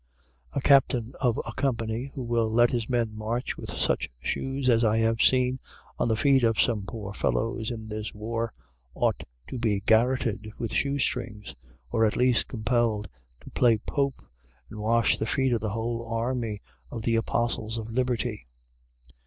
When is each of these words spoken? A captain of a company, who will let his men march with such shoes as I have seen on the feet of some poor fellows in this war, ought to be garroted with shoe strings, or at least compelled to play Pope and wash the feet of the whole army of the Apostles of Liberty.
A 0.53 0.61
captain 0.61 1.13
of 1.21 1.39
a 1.45 1.53
company, 1.53 2.05
who 2.15 2.23
will 2.23 2.49
let 2.51 2.71
his 2.71 2.89
men 2.89 3.15
march 3.15 3.55
with 3.55 3.69
such 3.69 4.09
shoes 4.19 4.67
as 4.67 4.83
I 4.83 4.97
have 4.97 5.21
seen 5.21 5.59
on 5.99 6.07
the 6.07 6.15
feet 6.15 6.43
of 6.43 6.59
some 6.59 6.87
poor 6.87 7.13
fellows 7.13 7.69
in 7.69 7.87
this 7.87 8.11
war, 8.11 8.51
ought 8.95 9.23
to 9.47 9.59
be 9.59 9.79
garroted 9.81 10.53
with 10.57 10.73
shoe 10.73 10.97
strings, 10.97 11.53
or 11.91 12.03
at 12.03 12.17
least 12.17 12.47
compelled 12.47 13.09
to 13.41 13.51
play 13.51 13.77
Pope 13.77 14.15
and 14.71 14.79
wash 14.79 15.19
the 15.19 15.27
feet 15.27 15.53
of 15.53 15.61
the 15.61 15.69
whole 15.69 16.03
army 16.07 16.63
of 16.89 17.03
the 17.03 17.15
Apostles 17.15 17.77
of 17.77 17.91
Liberty. 17.91 18.43